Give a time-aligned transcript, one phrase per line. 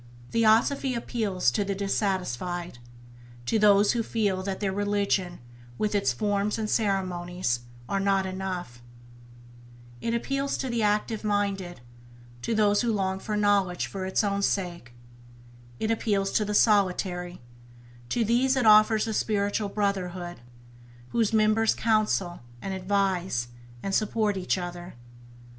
[0.31, 2.79] Theosophy appeals to the dissatisfied,
[3.45, 5.37] to those who feel that their religion,
[5.77, 8.81] with its forms and ceremonies, is not enough;
[10.01, 11.81] it appeals to the active minded,
[12.41, 14.95] to those who long for knowledge for its own sake;
[15.79, 17.39] it appeals to the solitary,
[18.09, 20.41] to these it offers a spiritual Brotherhood,
[21.09, 23.49] whose members counsel, and advise,
[23.83, 24.95] and support each other.